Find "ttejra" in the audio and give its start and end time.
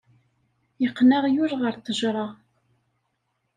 1.75-2.25